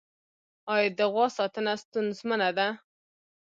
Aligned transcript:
آیا 0.73 0.89
د 0.97 0.99
غوا 1.11 1.27
ساتنه 1.37 1.73
ستونزمنه 1.83 2.49
ده؟ 2.57 2.67